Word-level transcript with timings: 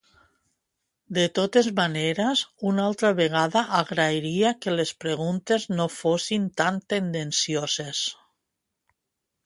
De 1.17 1.25
totes 1.39 1.69
maneres, 1.79 2.41
una 2.71 2.87
altra 2.93 3.11
vegada 3.19 3.63
agrairia 3.81 4.55
que 4.65 4.75
les 4.77 4.95
preguntes 5.05 5.71
no 5.77 5.89
fossin 6.01 6.53
tan 6.63 6.85
tendencioses. 6.95 8.05